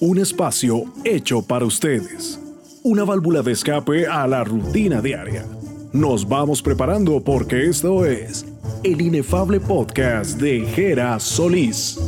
[0.00, 2.40] Un espacio hecho para ustedes.
[2.84, 5.44] Una válvula de escape a la rutina diaria.
[5.92, 8.46] Nos vamos preparando porque esto es
[8.84, 11.98] el inefable podcast de Jera Solís.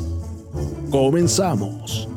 [0.90, 2.08] Comenzamos.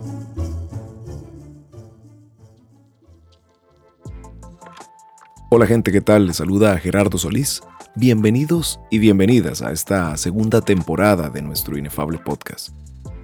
[5.49, 6.27] Hola gente, ¿qué tal?
[6.27, 7.61] Les saluda Gerardo Solís.
[7.95, 12.69] Bienvenidos y bienvenidas a esta segunda temporada de nuestro inefable podcast.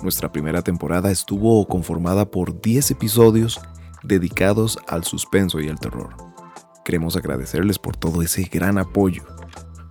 [0.01, 3.59] Nuestra primera temporada estuvo conformada por 10 episodios
[4.01, 6.15] dedicados al suspenso y al terror.
[6.85, 9.23] Queremos agradecerles por todo ese gran apoyo.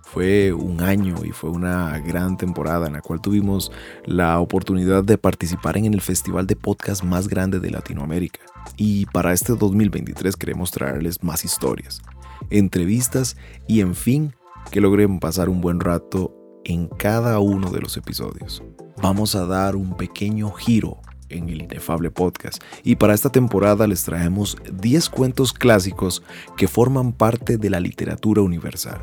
[0.03, 3.71] Fue un año y fue una gran temporada en la cual tuvimos
[4.03, 8.39] la oportunidad de participar en el festival de podcast más grande de Latinoamérica.
[8.77, 12.01] Y para este 2023 queremos traerles más historias,
[12.49, 13.37] entrevistas
[13.67, 14.33] y en fin
[14.71, 18.63] que logren pasar un buen rato en cada uno de los episodios.
[19.01, 20.97] Vamos a dar un pequeño giro
[21.29, 26.21] en el inefable podcast y para esta temporada les traemos 10 cuentos clásicos
[26.57, 28.99] que forman parte de la literatura universal.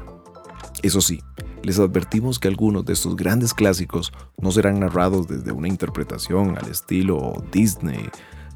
[0.83, 1.23] Eso sí,
[1.62, 6.71] les advertimos que algunos de estos grandes clásicos no serán narrados desde una interpretación al
[6.71, 8.11] estilo Disney,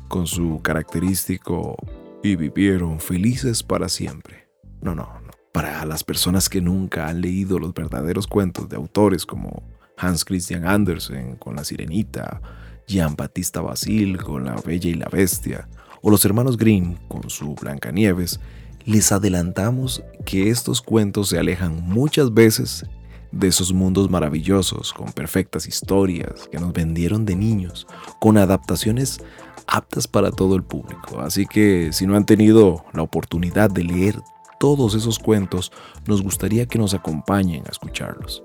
[0.08, 1.76] con su característico
[2.22, 4.50] y vivieron felices para siempre.
[4.82, 5.08] No, no,
[5.52, 9.62] para las personas que nunca han leído los verdaderos cuentos de autores como
[10.00, 12.40] Hans Christian Andersen con La Sirenita,
[12.86, 15.68] Jean Baptista Basile con La Bella y la Bestia,
[16.02, 18.40] o los hermanos Grimm con su Blancanieves,
[18.84, 22.86] les adelantamos que estos cuentos se alejan muchas veces
[23.32, 27.86] de esos mundos maravillosos, con perfectas historias que nos vendieron de niños,
[28.18, 29.20] con adaptaciones
[29.66, 31.20] aptas para todo el público.
[31.20, 34.20] Así que si no han tenido la oportunidad de leer
[34.58, 35.70] todos esos cuentos,
[36.06, 38.42] nos gustaría que nos acompañen a escucharlos.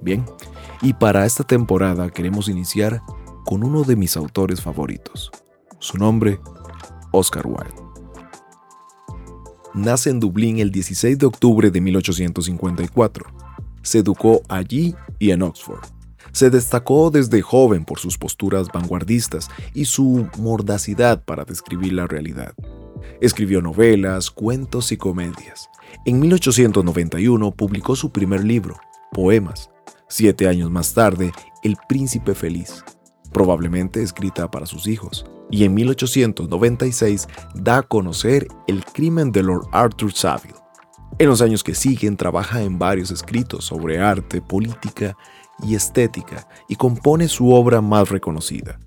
[0.00, 0.24] Bien,
[0.82, 3.02] y para esta temporada queremos iniciar
[3.44, 5.30] con uno de mis autores favoritos.
[5.78, 6.40] Su nombre,
[7.12, 7.86] Oscar Wilde.
[9.74, 13.26] Nace en Dublín el 16 de octubre de 1854.
[13.82, 15.84] Se educó allí y en Oxford.
[16.32, 22.54] Se destacó desde joven por sus posturas vanguardistas y su mordacidad para describir la realidad.
[23.20, 25.68] Escribió novelas, cuentos y comedias.
[26.04, 28.80] En 1891 publicó su primer libro,
[29.12, 29.70] Poemas.
[30.08, 31.32] Siete años más tarde,
[31.64, 32.84] El Príncipe Feliz,
[33.32, 35.26] probablemente escrita para sus hijos.
[35.50, 40.54] Y en 1896 da a conocer El crimen de Lord Arthur Savile.
[41.18, 45.16] En los años que siguen trabaja en varios escritos sobre arte, política
[45.60, 48.78] y estética y compone su obra más reconocida,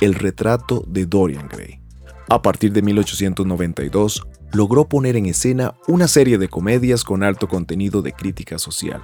[0.00, 1.82] El retrato de Dorian Gray.
[2.30, 4.22] A partir de 1892,
[4.52, 9.02] logró poner en escena una serie de comedias con alto contenido de crítica social.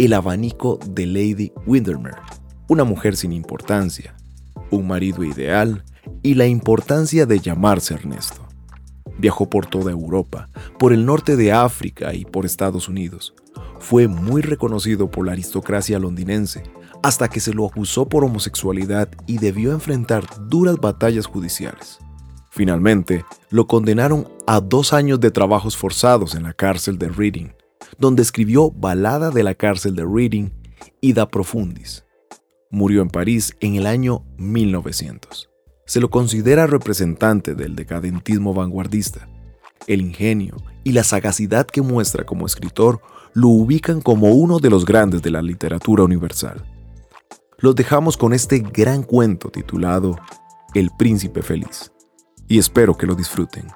[0.00, 2.16] El abanico de Lady Windermere,
[2.68, 4.16] una mujer sin importancia,
[4.70, 5.84] un marido ideal
[6.22, 8.48] y la importancia de llamarse Ernesto.
[9.18, 13.34] Viajó por toda Europa, por el norte de África y por Estados Unidos.
[13.78, 16.62] Fue muy reconocido por la aristocracia londinense,
[17.02, 21.98] hasta que se lo acusó por homosexualidad y debió enfrentar duras batallas judiciales.
[22.48, 27.50] Finalmente, lo condenaron a dos años de trabajos forzados en la cárcel de Reading,
[27.98, 30.50] donde escribió Balada de la cárcel de Reading
[31.00, 32.04] y Da Profundis.
[32.70, 35.50] Murió en París en el año 1900.
[35.86, 39.28] Se lo considera representante del decadentismo vanguardista.
[39.86, 43.00] El ingenio y la sagacidad que muestra como escritor
[43.34, 46.64] lo ubican como uno de los grandes de la literatura universal.
[47.58, 50.16] Los dejamos con este gran cuento titulado
[50.74, 51.92] El Príncipe Feliz
[52.48, 53.66] y espero que lo disfruten.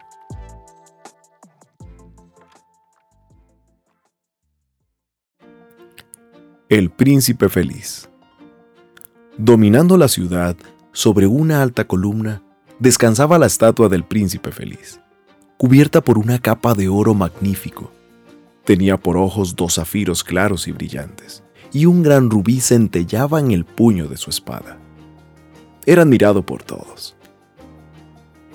[6.75, 8.11] El príncipe feliz.
[9.39, 10.57] Dominando la ciudad,
[10.91, 12.43] sobre una alta columna,
[12.81, 15.01] descansaba la estatua del príncipe feliz,
[15.57, 17.93] cubierta por una capa de oro magnífico.
[18.65, 23.65] Tenía por ojos dos zafiros claros y brillantes, y un gran rubí centellaba en el
[23.65, 24.77] puño de su espada.
[25.87, 27.15] Era admirado por todos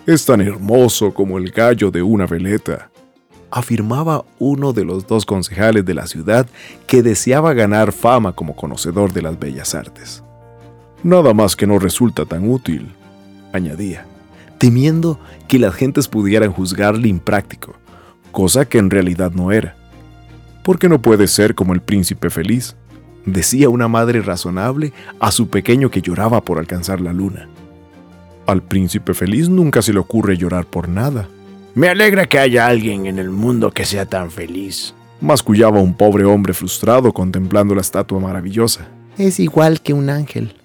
[0.05, 2.89] es tan hermoso como el gallo de una veleta,
[3.51, 6.47] afirmaba uno de los dos concejales de la ciudad
[6.87, 10.23] que deseaba ganar fama como conocedor de las bellas artes.
[11.03, 12.89] Nada más que no resulta tan útil,
[13.53, 14.05] añadía,
[14.57, 17.73] temiendo que las gentes pudieran juzgarle impráctico,
[18.31, 19.75] cosa que en realidad no era.
[20.63, 22.75] Porque no puede ser como el príncipe feliz,
[23.25, 27.47] decía una madre razonable a su pequeño que lloraba por alcanzar la luna.
[28.45, 31.27] Al príncipe feliz nunca se le ocurre llorar por nada.
[31.79, 34.93] Me alegra que haya alguien en el mundo que sea tan feliz.
[35.21, 38.89] Mascullaba un pobre hombre frustrado contemplando la estatua maravillosa.
[39.17, 40.57] Es igual que un ángel,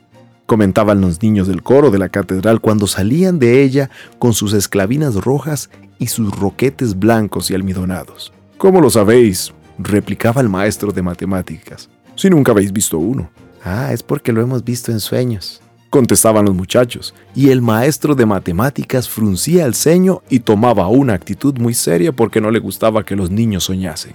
[0.46, 5.14] comentaban los niños del coro de la catedral cuando salían de ella con sus esclavinas
[5.14, 5.70] rojas
[6.00, 8.32] y sus roquetes blancos y almidonados.
[8.58, 9.54] ¿Cómo lo sabéis?
[9.78, 11.88] replicaba el maestro de matemáticas.
[12.16, 13.30] Si nunca habéis visto uno.
[13.62, 15.62] Ah, es porque lo hemos visto en sueños,
[15.94, 21.56] contestaban los muchachos, y el maestro de matemáticas fruncía el ceño y tomaba una actitud
[21.58, 24.14] muy seria porque no le gustaba que los niños soñasen.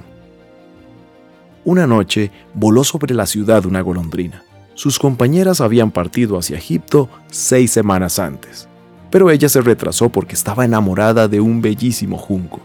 [1.64, 4.44] Una noche voló sobre la ciudad una golondrina.
[4.74, 8.68] Sus compañeras habían partido hacia Egipto seis semanas antes,
[9.10, 12.60] pero ella se retrasó porque estaba enamorada de un bellísimo junco.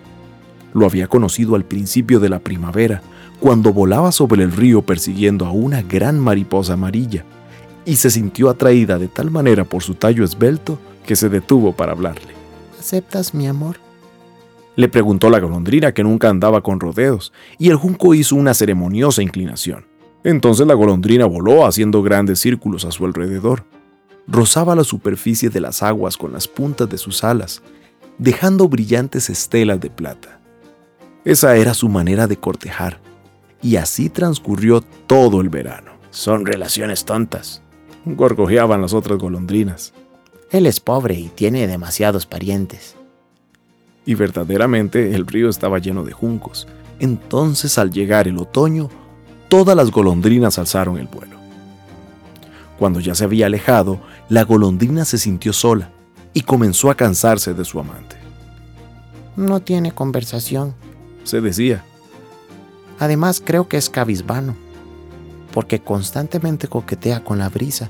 [0.73, 3.01] Lo había conocido al principio de la primavera,
[3.39, 7.25] cuando volaba sobre el río persiguiendo a una gran mariposa amarilla,
[7.85, 11.93] y se sintió atraída de tal manera por su tallo esbelto que se detuvo para
[11.93, 12.33] hablarle.
[12.79, 13.77] ¿Aceptas mi amor?
[14.77, 19.23] Le preguntó la golondrina que nunca andaba con rodeos, y el junco hizo una ceremoniosa
[19.23, 19.87] inclinación.
[20.25, 23.65] Entonces la golondrina voló haciendo grandes círculos a su alrededor.
[24.27, 27.63] Rozaba la superficie de las aguas con las puntas de sus alas,
[28.19, 30.41] dejando brillantes estelas de plata.
[31.25, 33.01] Esa era su manera de cortejar,
[33.63, 35.93] y así transcurrió todo el verano.
[36.11, 37.63] Son relaciones tontas,
[38.05, 39.93] gorgojeaban las otras golondrinas.
[40.51, 42.97] Él es pobre y tiene demasiados parientes.
[44.07, 46.69] Y verdaderamente el río estaba lleno de juncos.
[47.01, 48.89] Entonces al llegar el otoño,
[49.49, 51.39] todas las golondrinas alzaron el vuelo.
[52.79, 55.91] Cuando ya se había alejado, la golondrina se sintió sola
[56.33, 58.17] y comenzó a cansarse de su amante.
[59.37, 60.75] No tiene conversación,
[61.25, 61.85] se decía.
[62.99, 64.55] Además creo que es cabizbano,
[65.55, 67.89] porque constantemente coquetea con la brisa.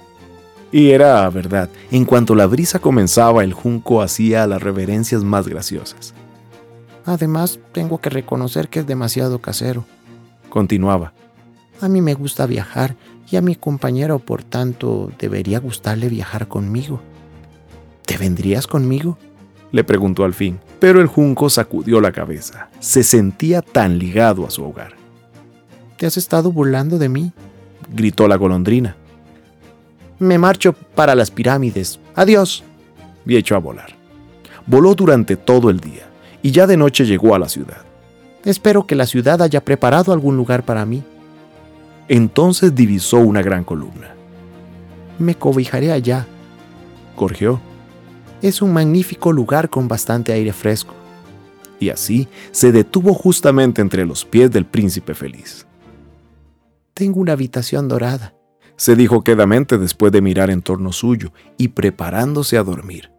[0.70, 6.12] Y era verdad, en cuanto la brisa comenzaba, el junco hacía las reverencias más graciosas.
[7.06, 9.86] Además, tengo que reconocer que es demasiado casero.
[10.50, 11.14] Continuaba.
[11.80, 12.96] A mí me gusta viajar
[13.30, 17.00] y a mi compañero, por tanto, debería gustarle viajar conmigo.
[18.04, 19.16] ¿Te vendrías conmigo?
[19.72, 22.68] Le preguntó al fin, pero el junco sacudió la cabeza.
[22.80, 24.92] Se sentía tan ligado a su hogar.
[25.96, 27.32] ¿Te has estado burlando de mí?
[27.94, 28.96] Gritó la golondrina.
[30.18, 31.98] Me marcho para las pirámides.
[32.14, 32.64] Adiós.
[33.26, 33.94] Y echó a volar.
[34.66, 36.06] Voló durante todo el día
[36.42, 37.82] y ya de noche llegó a la ciudad.
[38.44, 41.02] Espero que la ciudad haya preparado algún lugar para mí.
[42.08, 44.14] Entonces divisó una gran columna.
[45.18, 46.26] Me cobijaré allá.
[47.16, 47.60] Corrió.
[48.42, 50.94] Es un magnífico lugar con bastante aire fresco.
[51.80, 55.66] Y así se detuvo justamente entre los pies del príncipe feliz.
[56.94, 58.34] Tengo una habitación dorada,
[58.76, 63.10] se dijo quedamente después de mirar en torno suyo y preparándose a dormir.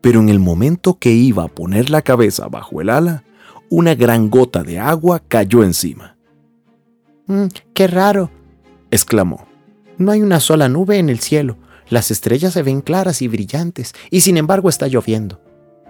[0.00, 3.24] Pero en el momento que iba a poner la cabeza bajo el ala,
[3.70, 6.16] una gran gota de agua cayó encima.
[7.26, 8.30] Mm, ¡Qué raro!
[8.90, 9.46] exclamó.
[9.96, 11.56] No hay una sola nube en el cielo.
[11.88, 15.40] Las estrellas se ven claras y brillantes, y sin embargo está lloviendo.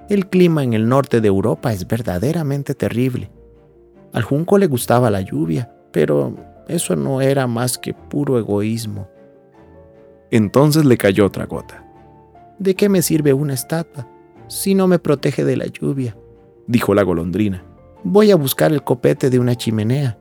[0.08, 3.30] El clima en el norte de Europa es verdaderamente terrible.
[4.12, 6.34] Al junco le gustaba la lluvia, pero
[6.68, 9.08] eso no era más que puro egoísmo.
[10.30, 11.84] Entonces le cayó otra gota.
[12.58, 14.08] ¿De qué me sirve una estatua
[14.46, 16.16] si no me protege de la lluvia?
[16.66, 17.64] dijo la golondrina.
[18.04, 20.18] Voy a buscar el copete de una chimenea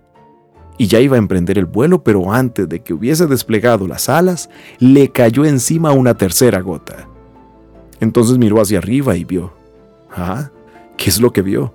[0.77, 4.49] y ya iba a emprender el vuelo, pero antes de que hubiese desplegado las alas,
[4.79, 7.07] le cayó encima una tercera gota.
[7.99, 9.53] Entonces miró hacia arriba y vio.
[10.15, 10.51] ¿Ah?
[10.95, 11.73] ¿Qué es lo que vio?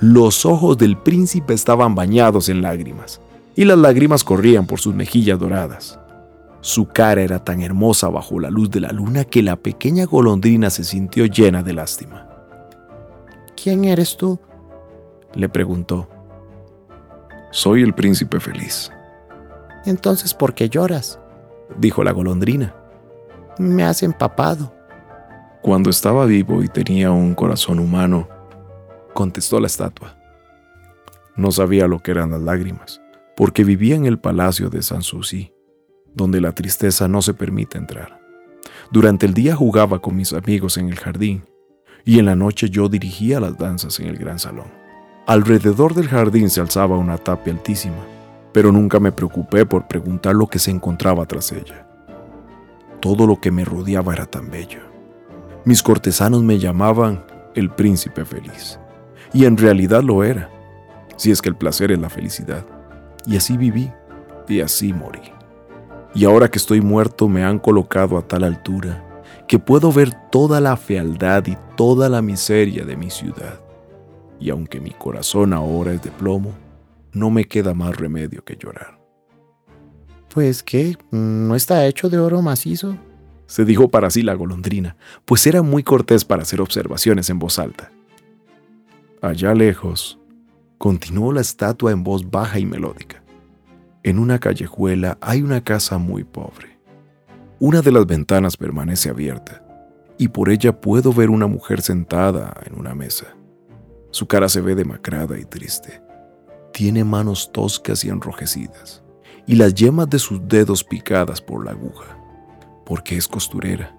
[0.00, 3.20] Los ojos del príncipe estaban bañados en lágrimas,
[3.54, 5.98] y las lágrimas corrían por sus mejillas doradas.
[6.62, 10.70] Su cara era tan hermosa bajo la luz de la luna que la pequeña golondrina
[10.70, 12.28] se sintió llena de lástima.
[13.60, 14.38] ¿Quién eres tú?
[15.34, 16.08] le preguntó.
[17.50, 18.92] Soy el príncipe feliz.
[19.84, 21.18] Entonces, ¿por qué lloras?
[21.78, 22.74] dijo la golondrina.
[23.58, 24.72] Me has empapado.
[25.62, 28.28] Cuando estaba vivo y tenía un corazón humano,
[29.14, 30.16] contestó la estatua.
[31.36, 33.01] No sabía lo que eran las lágrimas,
[33.36, 35.52] porque vivía en el palacio de Sanssouci,
[36.14, 38.20] donde la tristeza no se permite entrar.
[38.90, 41.44] Durante el día jugaba con mis amigos en el jardín,
[42.04, 44.66] y en la noche yo dirigía las danzas en el gran salón.
[45.26, 48.04] Alrededor del jardín se alzaba una tapia altísima,
[48.52, 51.86] pero nunca me preocupé por preguntar lo que se encontraba tras ella.
[53.00, 54.80] Todo lo que me rodeaba era tan bello.
[55.64, 57.24] Mis cortesanos me llamaban
[57.54, 58.78] el príncipe feliz,
[59.32, 60.50] y en realidad lo era,
[61.16, 62.66] si es que el placer es la felicidad.
[63.26, 63.90] Y así viví,
[64.48, 65.20] y así morí.
[66.14, 69.04] Y ahora que estoy muerto me han colocado a tal altura
[69.48, 73.62] que puedo ver toda la fealdad y toda la miseria de mi ciudad
[74.42, 76.52] y aunque mi corazón ahora es de plomo,
[77.12, 78.98] no me queda más remedio que llorar.
[80.34, 82.96] Pues qué, ¿no está hecho de oro macizo?
[83.46, 87.58] se dijo para sí la golondrina, pues era muy cortés para hacer observaciones en voz
[87.58, 87.92] alta.
[89.20, 90.18] Allá lejos,
[90.82, 93.22] continuó la estatua en voz baja y melódica.
[94.02, 96.76] En una callejuela hay una casa muy pobre.
[97.60, 99.64] Una de las ventanas permanece abierta
[100.18, 103.26] y por ella puedo ver una mujer sentada en una mesa.
[104.10, 106.02] Su cara se ve demacrada y triste.
[106.72, 109.04] Tiene manos toscas y enrojecidas
[109.46, 112.18] y las yemas de sus dedos picadas por la aguja
[112.84, 113.96] porque es costurera.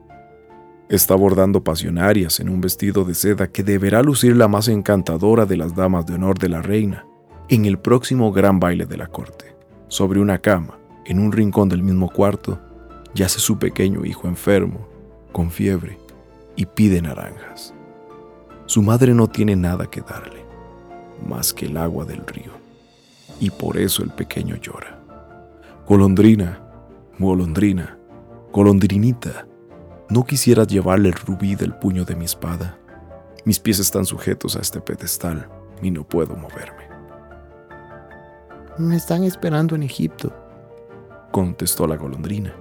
[0.90, 5.58] Está bordando pasionarias en un vestido de seda que deberá lucir la más encantadora de
[5.58, 7.06] las damas de honor de la reina
[7.50, 9.56] en el próximo gran baile de la corte.
[9.88, 12.60] Sobre una cama, en un rincón del mismo cuarto,
[13.14, 14.88] yace su pequeño hijo enfermo,
[15.32, 15.98] con fiebre,
[16.56, 17.74] y pide naranjas.
[18.66, 20.46] Su madre no tiene nada que darle,
[21.28, 22.52] más que el agua del río,
[23.40, 25.00] y por eso el pequeño llora.
[25.88, 26.60] Golondrina,
[27.20, 27.98] golondrina,
[28.54, 29.48] Golondrinita,
[30.14, 32.78] no quisieras llevarle el rubí del puño de mi espada.
[33.46, 35.50] Mis pies están sujetos a este pedestal
[35.82, 36.88] y no puedo moverme.
[38.78, 40.32] Me están esperando en Egipto,
[41.32, 42.54] contestó la golondrina.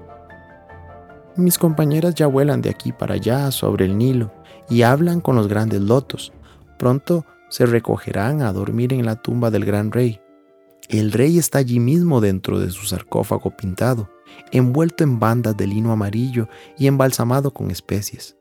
[1.36, 4.32] Mis compañeras ya vuelan de aquí para allá sobre el Nilo
[4.70, 6.32] y hablan con los grandes lotos.
[6.78, 10.22] Pronto se recogerán a dormir en la tumba del gran rey.
[10.88, 14.08] El rey está allí mismo dentro de su sarcófago pintado
[14.50, 16.48] envuelto en bandas de lino amarillo
[16.78, 18.36] y embalsamado con especies.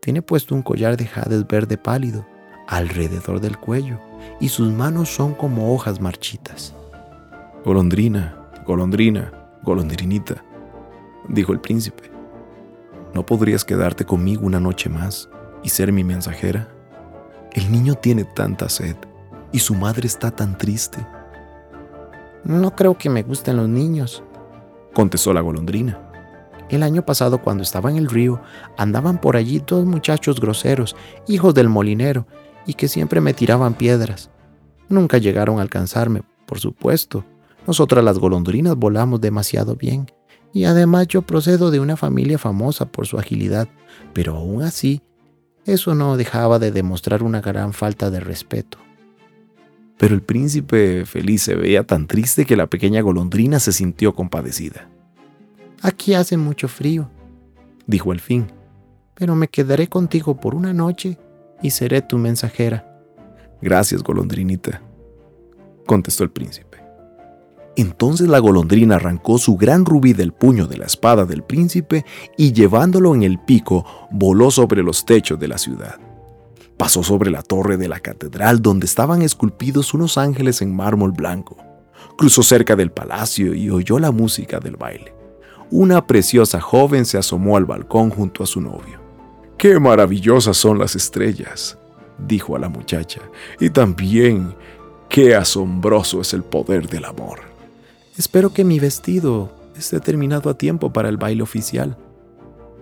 [0.00, 2.26] Tiene puesto un collar de jades verde pálido
[2.68, 3.98] alrededor del cuello
[4.40, 6.74] y sus manos son como hojas marchitas.
[7.64, 10.44] Golondrina, golondrina, golondrinita,
[11.28, 12.10] dijo el príncipe.
[13.14, 15.28] ¿No podrías quedarte conmigo una noche más
[15.62, 16.68] y ser mi mensajera?
[17.52, 18.96] El niño tiene tanta sed
[19.52, 20.98] y su madre está tan triste.
[22.44, 24.22] No creo que me gusten los niños,
[24.96, 26.00] contestó la golondrina.
[26.70, 28.40] El año pasado, cuando estaba en el río,
[28.78, 30.96] andaban por allí dos muchachos groseros,
[31.28, 32.26] hijos del molinero,
[32.66, 34.30] y que siempre me tiraban piedras.
[34.88, 37.26] Nunca llegaron a alcanzarme, por supuesto.
[37.66, 40.10] Nosotras las golondrinas volamos demasiado bien,
[40.54, 43.68] y además yo procedo de una familia famosa por su agilidad,
[44.14, 45.02] pero aún así,
[45.66, 48.78] eso no dejaba de demostrar una gran falta de respeto.
[49.98, 54.88] Pero el príncipe feliz se veía tan triste que la pequeña golondrina se sintió compadecida.
[55.82, 57.08] Aquí hace mucho frío,
[57.86, 58.46] dijo el fin,
[59.14, 61.18] pero me quedaré contigo por una noche
[61.62, 62.86] y seré tu mensajera.
[63.62, 64.82] Gracias, golondrinita,
[65.86, 66.76] contestó el príncipe.
[67.76, 72.04] Entonces la golondrina arrancó su gran rubí del puño de la espada del príncipe
[72.36, 76.00] y llevándolo en el pico voló sobre los techos de la ciudad.
[76.76, 81.56] Pasó sobre la torre de la catedral donde estaban esculpidos unos ángeles en mármol blanco.
[82.18, 85.14] Cruzó cerca del palacio y oyó la música del baile.
[85.70, 89.00] Una preciosa joven se asomó al balcón junto a su novio.
[89.58, 91.78] ¡Qué maravillosas son las estrellas!
[92.18, 93.20] dijo a la muchacha.
[93.58, 94.54] Y también,
[95.08, 97.40] qué asombroso es el poder del amor.
[98.16, 101.96] Espero que mi vestido esté terminado a tiempo para el baile oficial,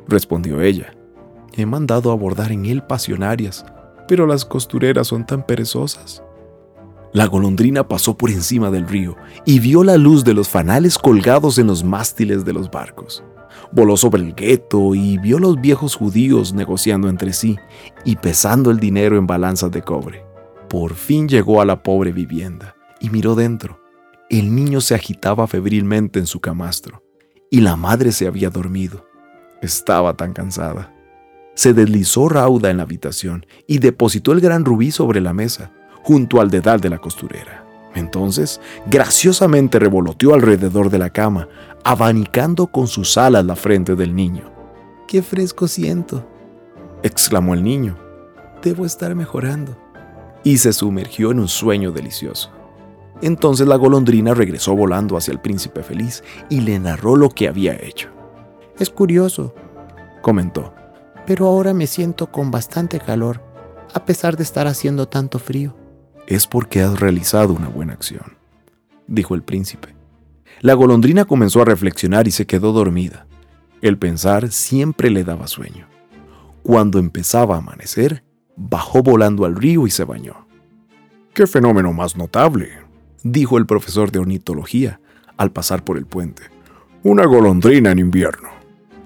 [0.08, 0.94] respondió ella.
[1.56, 3.64] He mandado a bordar en él pasionarias,
[4.06, 6.22] pero las costureras son tan perezosas.
[7.12, 11.58] La golondrina pasó por encima del río y vio la luz de los fanales colgados
[11.58, 13.22] en los mástiles de los barcos.
[13.70, 17.56] Voló sobre el gueto y vio los viejos judíos negociando entre sí
[18.04, 20.24] y pesando el dinero en balanzas de cobre.
[20.68, 23.78] Por fin llegó a la pobre vivienda y miró dentro.
[24.28, 27.04] El niño se agitaba febrilmente en su camastro
[27.48, 29.06] y la madre se había dormido.
[29.62, 30.93] Estaba tan cansada
[31.54, 36.40] se deslizó rauda en la habitación y depositó el gran rubí sobre la mesa, junto
[36.40, 37.64] al dedal de la costurera.
[37.94, 41.48] Entonces, graciosamente revoloteó alrededor de la cama,
[41.84, 44.50] abanicando con sus alas la frente del niño.
[45.06, 46.28] ¡Qué fresco siento!
[47.02, 47.96] exclamó el niño.
[48.62, 49.76] Debo estar mejorando.
[50.42, 52.50] Y se sumergió en un sueño delicioso.
[53.22, 57.74] Entonces la golondrina regresó volando hacia el príncipe feliz y le narró lo que había
[57.74, 58.08] hecho.
[58.78, 59.54] Es curioso,
[60.20, 60.74] comentó
[61.26, 63.42] pero ahora me siento con bastante calor,
[63.92, 65.76] a pesar de estar haciendo tanto frío.
[66.26, 68.36] Es porque has realizado una buena acción,
[69.06, 69.94] dijo el príncipe.
[70.60, 73.26] La golondrina comenzó a reflexionar y se quedó dormida.
[73.82, 75.86] El pensar siempre le daba sueño.
[76.62, 78.24] Cuando empezaba a amanecer,
[78.56, 80.46] bajó volando al río y se bañó.
[81.34, 82.70] ¡Qué fenómeno más notable!
[83.22, 85.00] dijo el profesor de ornitología
[85.36, 86.44] al pasar por el puente.
[87.02, 88.53] Una golondrina en invierno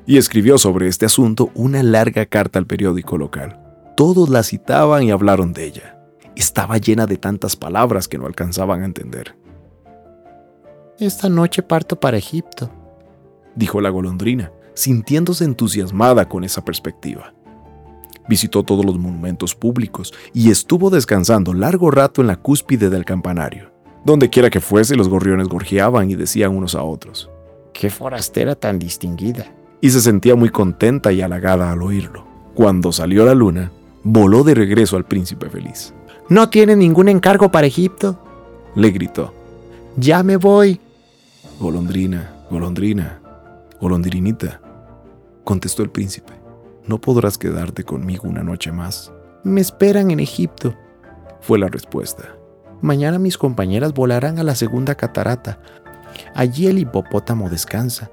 [0.09, 3.61] y escribió sobre este asunto una larga carta al periódico local.
[3.95, 6.01] Todos la citaban y hablaron de ella.
[6.35, 9.37] Estaba llena de tantas palabras que no alcanzaban a entender.
[10.99, 12.71] Esta noche parto para Egipto,
[13.55, 17.35] dijo la golondrina, sintiéndose entusiasmada con esa perspectiva.
[18.31, 23.73] Visitó todos los monumentos públicos y estuvo descansando largo rato en la cúspide del campanario.
[24.07, 27.29] Donde quiera que fuese, los gorriones gorjeaban y decían unos a otros.
[27.75, 29.58] ¡Qué forastera tan distinguida!
[29.81, 32.27] Y se sentía muy contenta y halagada al oírlo.
[32.55, 33.71] Cuando salió la luna,
[34.03, 35.95] voló de regreso al príncipe feliz.
[36.29, 38.19] ¿No tiene ningún encargo para Egipto?
[38.75, 39.33] Le gritó.
[39.97, 40.81] Ya me voy.
[41.59, 43.21] Golondrina, golondrina,
[43.81, 44.61] golondrinita,
[45.45, 46.33] contestó el príncipe.
[46.87, 49.13] No podrás quedarte conmigo una noche más.
[49.43, 50.75] Me esperan en Egipto,
[51.41, 52.37] fue la respuesta.
[52.81, 55.61] Mañana mis compañeras volarán a la segunda catarata.
[56.35, 58.11] Allí el hipopótamo descansa.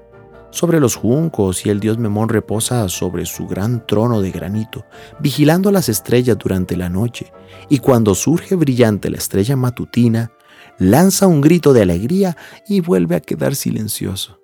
[0.50, 4.84] Sobre los juncos y el dios Memón reposa sobre su gran trono de granito,
[5.20, 7.32] vigilando las estrellas durante la noche,
[7.68, 10.32] y cuando surge brillante la estrella matutina,
[10.78, 12.36] lanza un grito de alegría
[12.68, 14.40] y vuelve a quedar silencioso.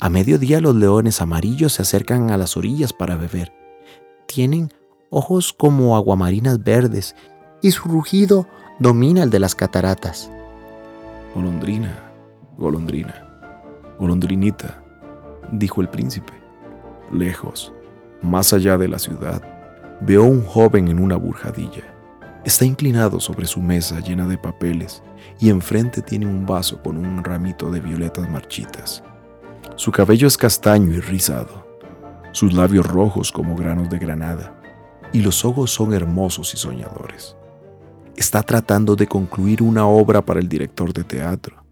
[0.00, 3.52] A mediodía los leones amarillos se acercan a las orillas para beber.
[4.26, 4.70] Tienen
[5.10, 7.14] ojos como aguamarinas verdes
[7.62, 8.46] y su rugido
[8.78, 10.30] domina el de las cataratas.
[11.34, 12.12] Golondrina,
[12.58, 13.40] golondrina,
[13.98, 14.82] golondrinita,
[15.52, 16.32] dijo el príncipe.
[17.12, 17.72] Lejos,
[18.22, 19.42] más allá de la ciudad,
[20.00, 21.84] veo un joven en una burjadilla.
[22.44, 25.02] Está inclinado sobre su mesa llena de papeles
[25.40, 29.02] y enfrente tiene un vaso con un ramito de violetas marchitas.
[29.76, 31.66] Su cabello es castaño y rizado,
[32.32, 34.60] sus labios rojos como granos de granada,
[35.12, 37.36] y los ojos son hermosos y soñadores.
[38.16, 41.62] Está tratando de concluir una obra para el director de teatro,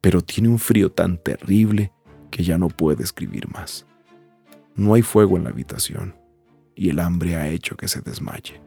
[0.00, 1.91] pero tiene un frío tan terrible
[2.32, 3.86] que ya no puede escribir más.
[4.74, 6.16] No hay fuego en la habitación
[6.74, 8.60] y el hambre ha hecho que se desmaye.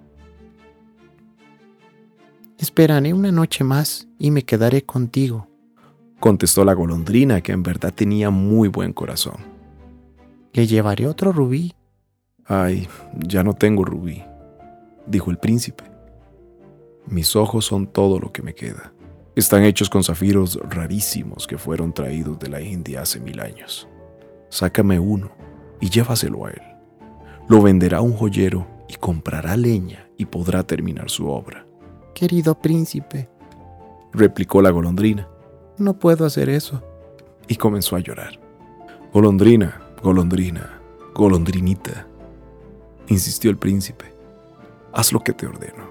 [2.57, 5.49] Esperaré una noche más y me quedaré contigo,
[6.19, 9.35] contestó la golondrina, que en verdad tenía muy buen corazón.
[10.53, 11.73] Le llevaré otro rubí.
[12.45, 12.87] Ay,
[13.27, 14.23] ya no tengo rubí,
[15.05, 15.83] dijo el príncipe.
[17.07, 18.94] Mis ojos son todo lo que me queda.
[19.35, 23.85] Están hechos con zafiros rarísimos que fueron traídos de la India hace mil años.
[24.47, 25.29] Sácame uno
[25.81, 26.61] y llévaselo a él.
[27.49, 31.67] Lo venderá un joyero y comprará leña y podrá terminar su obra.
[32.13, 33.27] Querido príncipe,
[34.13, 35.27] replicó la golondrina,
[35.77, 36.81] no puedo hacer eso.
[37.49, 38.39] Y comenzó a llorar.
[39.11, 40.79] Golondrina, golondrina,
[41.13, 42.07] golondrinita,
[43.09, 44.05] insistió el príncipe.
[44.93, 45.84] Haz lo que te ordeno.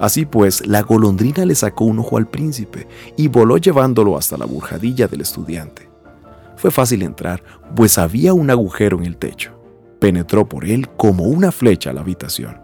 [0.00, 4.46] Así pues, la golondrina le sacó un ojo al príncipe y voló llevándolo hasta la
[4.46, 5.90] burjadilla del estudiante.
[6.56, 7.42] Fue fácil entrar,
[7.76, 9.52] pues había un agujero en el techo.
[10.00, 12.58] Penetró por él como una flecha a la habitación.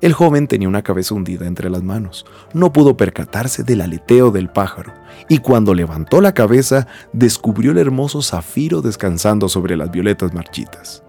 [0.00, 2.26] El joven tenía una cabeza hundida entre las manos.
[2.52, 4.92] No pudo percatarse del aleteo del pájaro,
[5.28, 11.04] y cuando levantó la cabeza descubrió el hermoso zafiro descansando sobre las violetas marchitas.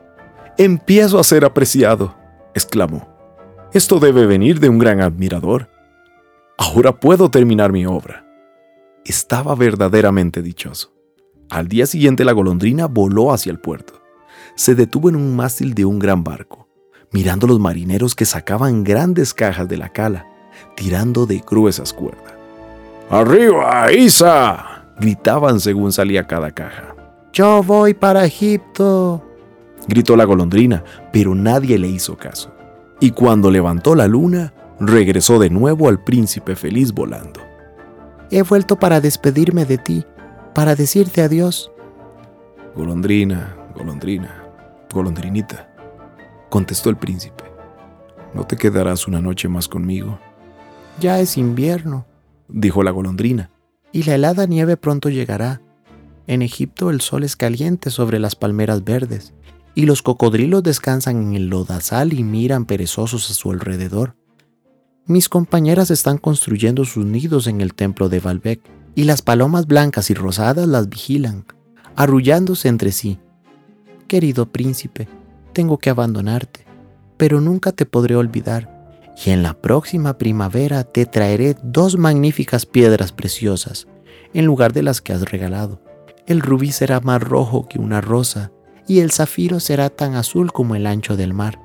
[0.60, 2.16] Empiezo a ser apreciado,
[2.54, 3.13] exclamó.
[3.74, 5.70] Esto debe venir de un gran admirador.
[6.58, 8.26] Ahora puedo terminar mi obra.
[9.06, 10.94] Estaba verdaderamente dichoso.
[11.50, 14.02] Al día siguiente la golondrina voló hacia el puerto.
[14.56, 16.64] Se detuvo en un mástil de un gran barco
[17.14, 20.26] mirando a los marineros que sacaban grandes cajas de la cala,
[20.76, 22.34] tirando de gruesas cuerdas.
[23.10, 24.84] ¡Arriba, Isa!
[25.00, 26.96] gritaban según salía cada caja.
[27.32, 29.24] Yo voy para Egipto,
[29.88, 32.52] gritó la golondrina, pero nadie le hizo caso.
[33.00, 37.42] Y cuando levantó la luna, regresó de nuevo al príncipe feliz volando.
[38.32, 40.06] He vuelto para despedirme de ti,
[40.56, 41.72] para decirte adiós.
[42.76, 44.44] Golondrina, golondrina,
[44.92, 45.70] golondrinita,
[46.50, 47.44] contestó el príncipe.
[48.34, 50.20] ¿No te quedarás una noche más conmigo?
[51.00, 52.06] Ya es invierno,
[52.48, 53.52] dijo la golondrina.
[53.92, 55.62] Y la helada nieve pronto llegará.
[56.26, 59.34] En Egipto el sol es caliente sobre las palmeras verdes,
[59.76, 64.16] y los cocodrilos descansan en el lodazal y miran perezosos a su alrededor.
[65.06, 68.62] Mis compañeras están construyendo sus nidos en el templo de Baalbek,
[68.96, 71.46] y las palomas blancas y rosadas las vigilan,
[71.96, 73.20] arrullándose entre sí.
[74.08, 75.08] Querido príncipe,
[75.52, 76.66] tengo que abandonarte,
[77.18, 78.70] pero nunca te podré olvidar,
[79.26, 83.88] y en la próxima primavera te traeré dos magníficas piedras preciosas,
[84.34, 85.82] en lugar de las que has regalado.
[86.26, 88.52] El rubí será más rojo que una rosa,
[88.88, 91.60] y el zafiro será tan azul como el ancho del mar.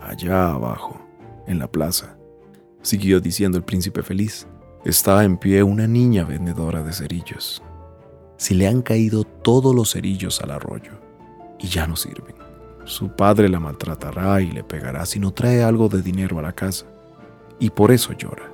[0.00, 1.00] Allá abajo,
[1.46, 2.16] en la plaza,
[2.82, 4.46] siguió diciendo el príncipe feliz,
[4.84, 7.62] está en pie una niña vendedora de cerillos.
[8.36, 10.92] Si le han caído todos los cerillos al arroyo
[11.58, 12.36] y ya no sirven.
[12.84, 16.52] Su padre la maltratará y le pegará si no trae algo de dinero a la
[16.52, 16.86] casa.
[17.58, 18.50] Y por eso llora.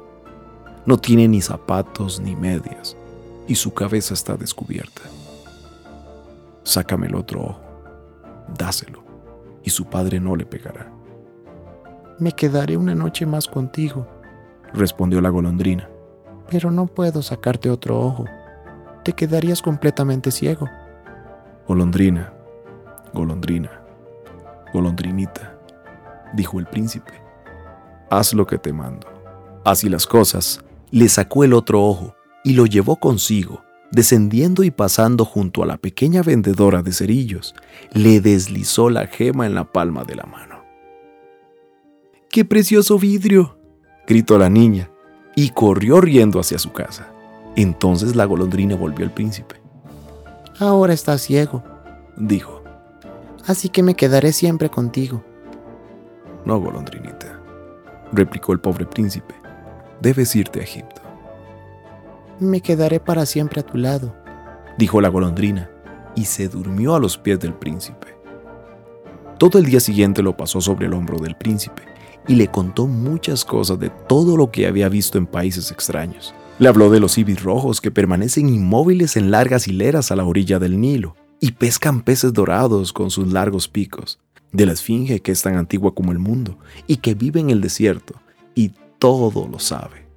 [0.87, 2.97] No tiene ni zapatos ni medias
[3.47, 5.03] y su cabeza está descubierta.
[6.63, 7.61] Sácame el otro ojo,
[8.57, 9.03] dáselo,
[9.63, 10.93] y su padre no le pegará.
[12.19, 14.07] Me quedaré una noche más contigo,
[14.73, 15.89] respondió la golondrina.
[16.51, 18.27] Pero no puedo sacarte otro ojo.
[19.05, 20.69] Te quedarías completamente ciego.
[21.67, 22.33] Golondrina,
[23.15, 23.71] golondrina,
[24.73, 25.59] golondrinita,
[26.35, 27.13] dijo el príncipe.
[28.11, 29.07] Haz lo que te mando.
[29.65, 35.25] Así las cosas, le sacó el otro ojo y lo llevó consigo, descendiendo y pasando
[35.25, 37.55] junto a la pequeña vendedora de cerillos,
[37.93, 40.63] le deslizó la gema en la palma de la mano.
[42.31, 43.59] ¡Qué precioso vidrio!
[44.07, 44.91] gritó la niña,
[45.37, 47.09] y corrió riendo hacia su casa.
[47.55, 49.57] Entonces la golondrina volvió al príncipe.
[50.59, 51.63] Ahora estás ciego,
[52.17, 52.63] dijo.
[53.47, 55.23] Así que me quedaré siempre contigo.
[56.45, 57.41] No, golondrinita,
[58.13, 59.35] replicó el pobre príncipe.
[60.01, 61.02] Debes irte a Egipto.
[62.43, 64.17] Me quedaré para siempre a tu lado,
[64.77, 65.71] dijo la golondrina,
[66.17, 68.17] y se durmió a los pies del príncipe.
[69.39, 71.83] Todo el día siguiente lo pasó sobre el hombro del príncipe
[72.27, 76.35] y le contó muchas cosas de todo lo que había visto en países extraños.
[76.59, 80.59] Le habló de los ibis rojos que permanecen inmóviles en largas hileras a la orilla
[80.59, 84.19] del Nilo y pescan peces dorados con sus largos picos,
[84.51, 87.61] de la esfinge que es tan antigua como el mundo y que vive en el
[87.61, 88.15] desierto
[88.57, 90.09] y todo lo sabe.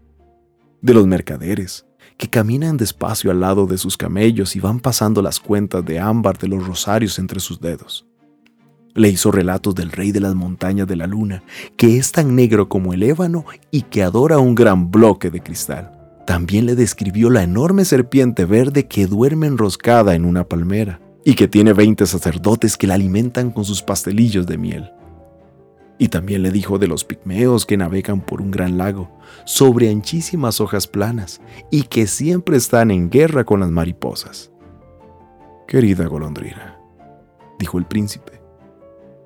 [0.82, 1.86] De los mercaderes,
[2.18, 6.38] que caminan despacio al lado de sus camellos y van pasando las cuentas de ámbar
[6.38, 8.06] de los rosarios entre sus dedos.
[8.94, 11.44] Le hizo relatos del rey de las montañas de la luna,
[11.76, 15.92] que es tan negro como el ébano y que adora un gran bloque de cristal.
[16.26, 21.48] También le describió la enorme serpiente verde que duerme enroscada en una palmera y que
[21.48, 24.92] tiene 20 sacerdotes que la alimentan con sus pastelillos de miel.
[25.98, 29.10] Y también le dijo de los pigmeos que navegan por un gran lago,
[29.46, 31.40] sobre anchísimas hojas planas,
[31.72, 34.52] y que siempre están en guerra con las mariposas.
[35.68, 36.78] Querida golondrina,
[37.58, 38.42] dijo el príncipe,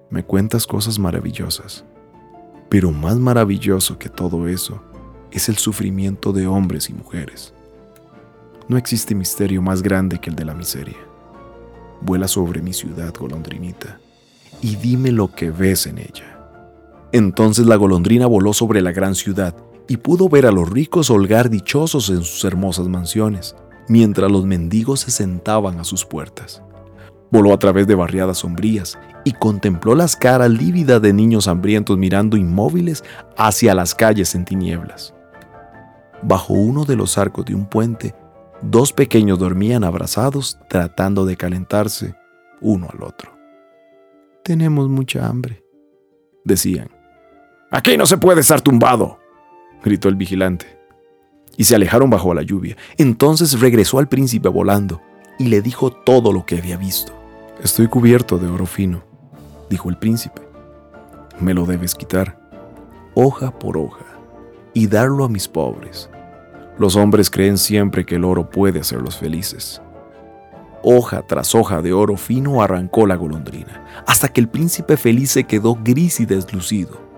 [0.09, 1.85] me cuentas cosas maravillosas,
[2.69, 4.81] pero más maravilloso que todo eso
[5.31, 7.53] es el sufrimiento de hombres y mujeres.
[8.67, 10.97] No existe misterio más grande que el de la miseria.
[12.01, 13.99] Vuela sobre mi ciudad, golondrinita,
[14.61, 16.38] y dime lo que ves en ella.
[17.11, 19.55] Entonces la golondrina voló sobre la gran ciudad
[19.87, 23.55] y pudo ver a los ricos holgar dichosos en sus hermosas mansiones,
[23.87, 26.61] mientras los mendigos se sentaban a sus puertas.
[27.31, 32.37] Voló a través de barriadas sombrías y contempló las caras lívidas de niños hambrientos mirando
[32.37, 33.03] inmóviles
[33.37, 35.13] hacia las calles en tinieblas.
[36.21, 38.13] Bajo uno de los arcos de un puente,
[38.61, 42.13] dos pequeños dormían abrazados tratando de calentarse
[42.61, 43.31] uno al otro.
[44.43, 45.63] Tenemos mucha hambre,
[46.43, 46.98] decían.
[47.71, 49.19] Aquí no se puede estar tumbado,
[49.83, 50.79] gritó el vigilante.
[51.55, 52.75] Y se alejaron bajo la lluvia.
[52.97, 55.01] Entonces regresó al príncipe volando
[55.37, 57.13] y le dijo todo lo que había visto.
[57.61, 59.03] Estoy cubierto de oro fino,
[59.69, 60.41] dijo el príncipe.
[61.39, 62.39] Me lo debes quitar,
[63.13, 64.05] hoja por hoja,
[64.73, 66.09] y darlo a mis pobres.
[66.79, 69.81] Los hombres creen siempre que el oro puede hacerlos felices.
[70.81, 75.43] Hoja tras hoja de oro fino arrancó la golondrina, hasta que el príncipe feliz se
[75.43, 77.08] quedó gris y deslucido.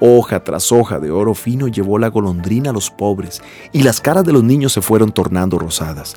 [0.00, 4.24] Hoja tras hoja de oro fino llevó la golondrina a los pobres, y las caras
[4.24, 6.16] de los niños se fueron tornando rosadas,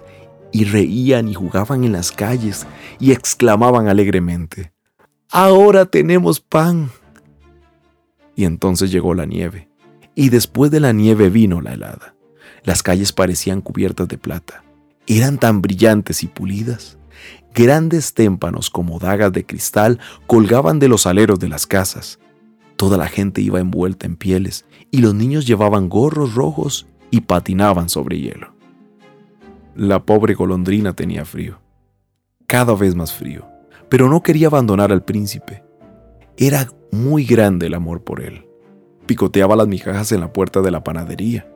[0.52, 2.66] y reían y jugaban en las calles
[3.00, 4.74] y exclamaban alegremente,
[5.30, 6.90] Ahora tenemos pan.
[8.36, 9.68] Y entonces llegó la nieve,
[10.16, 12.16] y después de la nieve vino la helada.
[12.64, 14.64] Las calles parecían cubiertas de plata,
[15.06, 16.98] eran tan brillantes y pulidas.
[17.54, 22.20] Grandes témpanos como dagas de cristal colgaban de los aleros de las casas.
[22.78, 27.90] Toda la gente iba envuelta en pieles y los niños llevaban gorros rojos y patinaban
[27.90, 28.54] sobre hielo.
[29.76, 31.60] La pobre golondrina tenía frío,
[32.46, 33.48] cada vez más frío,
[33.90, 35.64] pero no quería abandonar al príncipe.
[36.38, 38.46] Era muy grande el amor por él.
[39.08, 41.48] Picoteaba las migajas en la puerta de la panadería,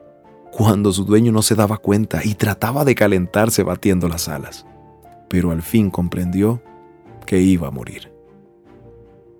[0.51, 4.65] cuando su dueño no se daba cuenta y trataba de calentarse batiendo las alas,
[5.29, 6.61] pero al fin comprendió
[7.25, 8.10] que iba a morir.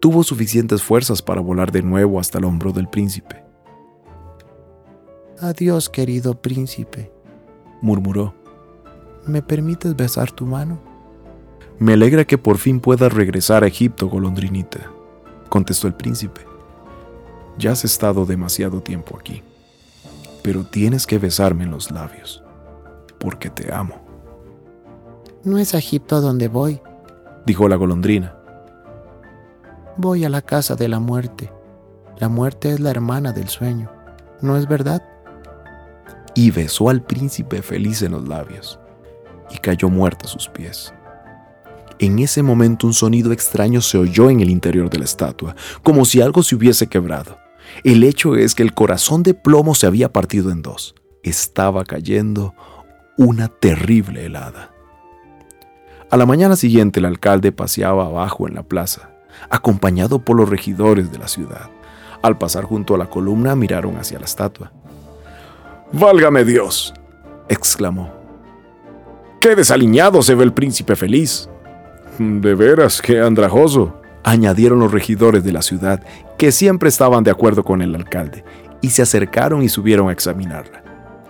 [0.02, 3.44] Tuvo suficientes fuerzas para volar de nuevo hasta el hombro del príncipe.
[5.40, 7.12] Adiós, querido príncipe,
[7.84, 8.34] murmuró.
[9.28, 10.80] ¿Me permites besar tu mano?
[11.78, 14.92] Me alegra que por fin puedas regresar a Egipto, golondrinita,
[15.50, 16.42] contestó el príncipe.
[17.60, 19.44] Ya has estado demasiado tiempo aquí,
[20.42, 22.44] pero tienes que besarme en los labios,
[23.20, 24.02] porque te amo.
[25.44, 26.82] No es a Egipto a donde voy,
[27.46, 28.41] dijo la golondrina.
[29.98, 31.52] Voy a la casa de la muerte.
[32.18, 33.92] La muerte es la hermana del sueño,
[34.42, 35.04] ¿no es verdad?
[36.36, 38.80] Y besó al príncipe feliz en los labios
[39.50, 40.94] y cayó muerta a sus pies.
[42.00, 46.06] En ese momento un sonido extraño se oyó en el interior de la estatua, como
[46.06, 47.38] si algo se hubiese quebrado.
[47.84, 50.96] El hecho es que el corazón de plomo se había partido en dos.
[51.22, 52.56] Estaba cayendo
[53.18, 54.72] una terrible helada.
[56.10, 59.11] A la mañana siguiente el alcalde paseaba abajo en la plaza,
[59.50, 61.70] acompañado por los regidores de la ciudad.
[62.22, 64.72] Al pasar junto a la columna miraron hacia la estatua.
[65.92, 66.94] Válgame Dios,
[67.50, 68.14] exclamó.
[69.40, 71.50] ¡Qué desaliñado se ve el príncipe feliz!
[72.20, 76.04] De veras, qué andrajoso, añadieron los regidores de la ciudad,
[76.38, 78.44] que siempre estaban de acuerdo con el alcalde,
[78.82, 80.84] y se acercaron y subieron a examinarla.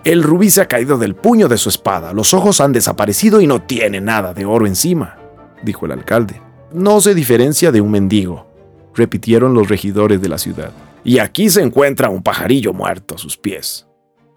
[0.04, 3.46] El rubí se ha caído del puño de su espada, los ojos han desaparecido y
[3.46, 5.16] no tiene nada de oro encima,
[5.62, 6.40] dijo el alcalde.
[6.74, 8.46] No se diferencia de un mendigo,
[8.94, 10.72] repitieron los regidores de la ciudad.
[11.04, 13.86] Y aquí se encuentra un pajarillo muerto a sus pies,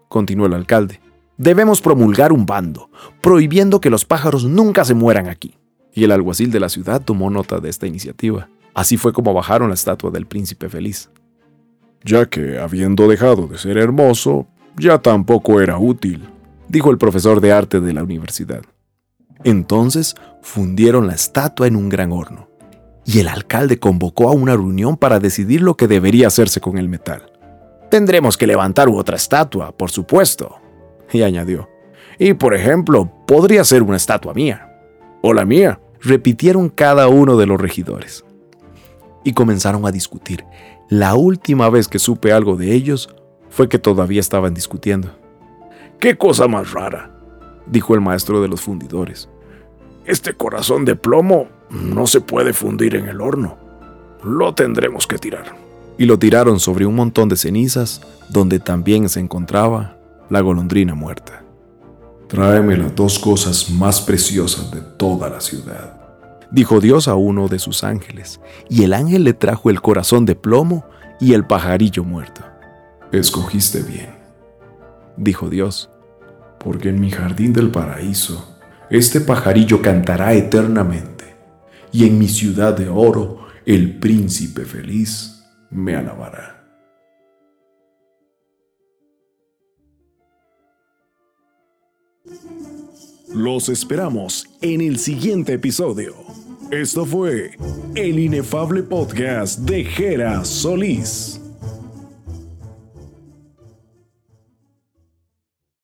[0.08, 1.00] continuó el alcalde.
[1.38, 5.54] Debemos promulgar un bando, prohibiendo que los pájaros nunca se mueran aquí
[5.96, 8.48] y el alguacil de la ciudad tomó nota de esta iniciativa.
[8.74, 11.08] Así fue como bajaron la estatua del príncipe feliz.
[12.04, 14.46] Ya que, habiendo dejado de ser hermoso,
[14.76, 16.28] ya tampoco era útil,
[16.68, 18.62] dijo el profesor de arte de la universidad.
[19.44, 22.48] Entonces fundieron la estatua en un gran horno,
[23.04, 26.88] y el alcalde convocó a una reunión para decidir lo que debería hacerse con el
[26.88, 27.32] metal.
[27.90, 30.56] Tendremos que levantar otra estatua, por supuesto,
[31.12, 31.68] y añadió.
[32.18, 34.72] Y por ejemplo, podría ser una estatua mía.
[35.22, 38.24] O la mía repitieron cada uno de los regidores.
[39.24, 40.44] Y comenzaron a discutir.
[40.88, 43.14] La última vez que supe algo de ellos
[43.50, 45.16] fue que todavía estaban discutiendo.
[45.98, 47.15] ¡Qué cosa más rara!
[47.66, 49.28] Dijo el maestro de los fundidores.
[50.04, 53.58] Este corazón de plomo no se puede fundir en el horno.
[54.22, 55.56] Lo tendremos que tirar.
[55.98, 59.96] Y lo tiraron sobre un montón de cenizas donde también se encontraba
[60.28, 61.44] la golondrina muerta.
[62.28, 66.00] Tráeme las dos cosas más preciosas de toda la ciudad,
[66.50, 70.34] dijo Dios a uno de sus ángeles, y el ángel le trajo el corazón de
[70.34, 70.84] plomo
[71.20, 72.42] y el pajarillo muerto.
[73.12, 74.10] Escogiste bien,
[75.16, 75.88] dijo Dios,
[76.58, 78.56] porque en mi jardín del paraíso
[78.90, 81.34] este pajarillo cantará eternamente,
[81.92, 86.56] y en mi ciudad de oro el príncipe feliz me alabará.
[93.34, 96.14] Los esperamos en el siguiente episodio.
[96.70, 97.56] Esto fue
[97.94, 101.35] el inefable podcast de Jera Solís.